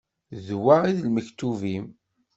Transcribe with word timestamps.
D 0.45 0.47
wa 0.63 0.75
i 0.89 0.91
d 0.97 0.99
lmektub-im. 1.05 1.85